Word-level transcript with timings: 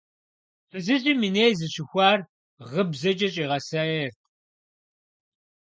Фызыжьым 0.69 1.19
и 1.27 1.29
ней 1.35 1.51
зыщыхуар 1.59 2.19
гыбзэкӏэ 2.69 3.27
щӏигъэсаерт. 3.33 4.17